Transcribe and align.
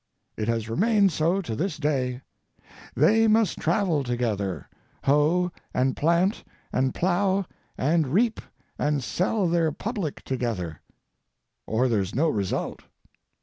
It 0.35 0.47
has 0.47 0.67
remained 0.67 1.11
so 1.11 1.43
to 1.43 1.55
this 1.55 1.77
day: 1.77 2.21
they 2.95 3.27
must 3.27 3.59
travel 3.59 4.03
together, 4.03 4.67
hoe, 5.03 5.51
and 5.75 5.95
plant, 5.95 6.43
and 6.73 6.91
plough, 6.91 7.45
and 7.77 8.07
reap, 8.07 8.41
and 8.79 9.03
sell 9.03 9.47
their 9.47 9.71
public 9.71 10.23
together, 10.23 10.81
or 11.67 11.87
there's 11.87 12.15
no 12.15 12.29
result. 12.29 12.81